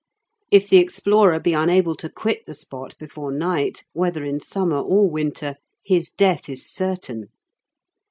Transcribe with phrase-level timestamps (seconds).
[0.49, 5.07] If the explorer be unable to quit the spot before night, whether in summer or
[5.07, 7.25] winter, his death is certain.